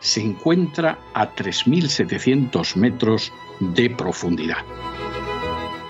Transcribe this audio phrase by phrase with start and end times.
[0.00, 4.64] se encuentra a 3.700 metros de profundidad.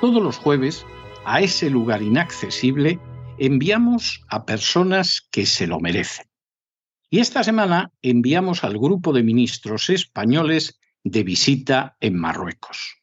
[0.00, 0.84] Todos los jueves,
[1.24, 2.98] a ese lugar inaccesible,
[3.38, 6.26] enviamos a personas que se lo merecen.
[7.08, 13.02] Y esta semana enviamos al grupo de ministros españoles de visita en Marruecos.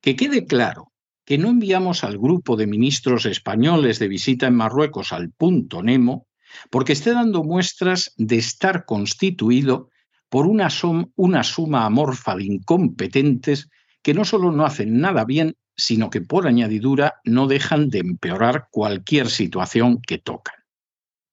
[0.00, 0.92] Que quede claro
[1.24, 6.26] que no enviamos al grupo de ministros españoles de visita en Marruecos al punto Nemo
[6.70, 9.88] porque esté dando muestras de estar constituido
[10.32, 13.68] por una, suma amorfa de incompetentes
[14.00, 18.68] que no solo no hacen nada bien, sino que por añadidura no dejan de empeorar
[18.70, 20.54] cualquier situación que tocan.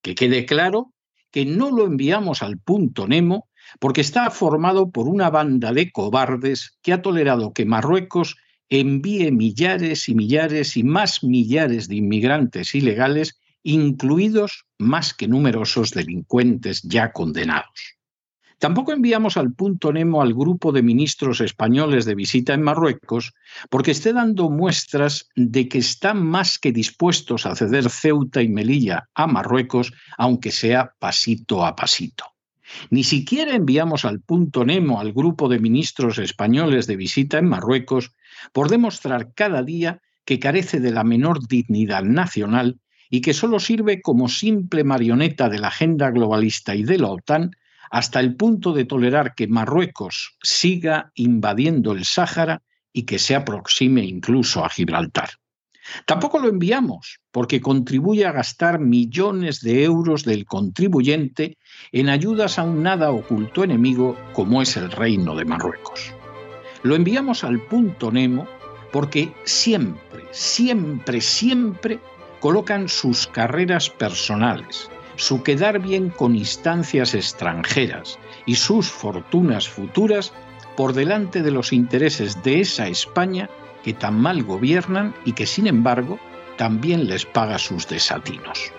[0.01, 0.91] Que quede claro
[1.31, 3.47] que no lo enviamos al punto Nemo
[3.79, 8.35] porque está formado por una banda de cobardes que ha tolerado que Marruecos
[8.67, 16.81] envíe millares y millares y más millares de inmigrantes ilegales, incluidos más que numerosos delincuentes
[16.81, 17.98] ya condenados.
[18.59, 23.33] Tampoco enviamos al punto Nemo al grupo de ministros españoles de visita en Marruecos
[23.69, 29.07] porque esté dando muestras de que están más que dispuestos a ceder Ceuta y Melilla
[29.15, 32.25] a Marruecos, aunque sea pasito a pasito.
[32.89, 38.11] Ni siquiera enviamos al punto Nemo al grupo de ministros españoles de visita en Marruecos
[38.51, 44.01] por demostrar cada día que carece de la menor dignidad nacional y que solo sirve
[44.01, 47.51] como simple marioneta de la agenda globalista y de la OTAN
[47.89, 52.61] hasta el punto de tolerar que Marruecos siga invadiendo el Sáhara
[52.93, 55.29] y que se aproxime incluso a Gibraltar.
[56.05, 61.57] Tampoco lo enviamos porque contribuye a gastar millones de euros del contribuyente
[61.91, 66.13] en ayudas a un nada oculto enemigo como es el reino de Marruecos.
[66.83, 68.47] Lo enviamos al punto Nemo
[68.91, 71.99] porque siempre, siempre, siempre
[72.39, 74.89] colocan sus carreras personales,
[75.19, 80.31] su quedar bien con instancias extranjeras y sus fortunas futuras
[80.77, 83.49] por delante de los intereses de esa España
[83.83, 86.19] que tan mal gobiernan y que sin embargo
[86.57, 88.71] también les paga sus desatinos.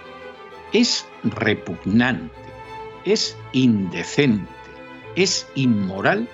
[0.73, 2.33] Es repugnante,
[3.05, 4.51] es indecente,
[5.17, 6.27] es inmoral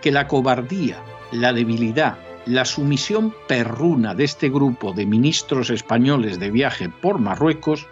[0.00, 1.02] que la cobardía,
[1.32, 7.88] la debilidad, la sumisión perruna de este grupo de ministros españoles de viaje por Marruecos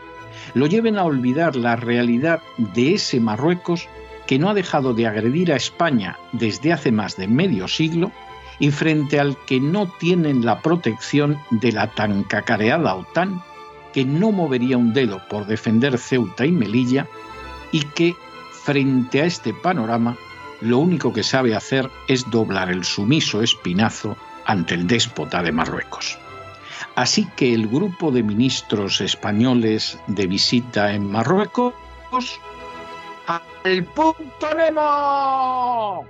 [0.55, 3.89] lo lleven a olvidar la realidad de ese Marruecos
[4.27, 8.13] que no ha dejado de agredir a España desde hace más de medio siglo
[8.59, 13.43] y frente al que no tienen la protección de la tan cacareada OTAN,
[13.93, 17.07] que no movería un dedo por defender Ceuta y Melilla,
[17.73, 18.15] y que,
[18.65, 20.17] frente a este panorama,
[20.61, 26.19] lo único que sabe hacer es doblar el sumiso espinazo ante el déspota de Marruecos.
[26.95, 31.75] Así que el grupo de ministros españoles de visita en Marruecos
[33.67, 36.07] al punto Nemo.